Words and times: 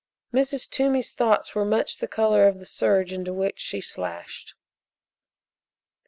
Mrs. 0.33 0.67
Toomey's 0.67 1.11
thoughts 1.11 1.53
were 1.53 1.63
much 1.63 1.97
the 1.99 2.07
color 2.07 2.47
of 2.47 2.57
the 2.57 2.65
serge 2.65 3.13
into 3.13 3.31
which 3.35 3.59
she 3.59 3.79
slashed. 3.81 4.55